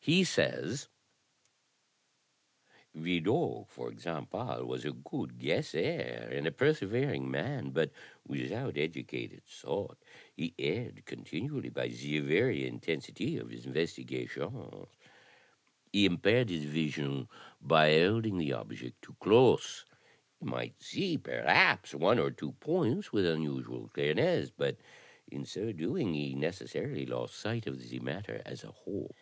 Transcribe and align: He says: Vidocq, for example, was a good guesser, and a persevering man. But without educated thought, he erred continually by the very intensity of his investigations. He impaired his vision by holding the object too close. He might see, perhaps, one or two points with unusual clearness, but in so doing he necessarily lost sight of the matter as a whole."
He 0.00 0.24
says: 0.24 0.88
Vidocq, 2.96 3.68
for 3.68 3.90
example, 3.90 4.64
was 4.64 4.86
a 4.86 4.92
good 4.92 5.38
guesser, 5.38 6.30
and 6.32 6.46
a 6.46 6.50
persevering 6.50 7.30
man. 7.30 7.72
But 7.72 7.90
without 8.26 8.78
educated 8.78 9.42
thought, 9.44 9.98
he 10.34 10.54
erred 10.58 11.04
continually 11.04 11.68
by 11.68 11.88
the 11.88 12.20
very 12.20 12.66
intensity 12.66 13.36
of 13.36 13.50
his 13.50 13.66
investigations. 13.66 14.88
He 15.92 16.06
impaired 16.06 16.48
his 16.48 16.64
vision 16.64 17.28
by 17.60 17.98
holding 18.00 18.38
the 18.38 18.54
object 18.54 19.02
too 19.02 19.16
close. 19.20 19.84
He 20.40 20.46
might 20.46 20.80
see, 20.82 21.18
perhaps, 21.18 21.94
one 21.94 22.18
or 22.18 22.30
two 22.30 22.52
points 22.60 23.12
with 23.12 23.26
unusual 23.26 23.88
clearness, 23.92 24.48
but 24.56 24.78
in 25.30 25.44
so 25.44 25.70
doing 25.70 26.14
he 26.14 26.34
necessarily 26.34 27.04
lost 27.04 27.34
sight 27.34 27.66
of 27.66 27.78
the 27.90 27.98
matter 28.00 28.40
as 28.46 28.64
a 28.64 28.70
whole." 28.72 29.14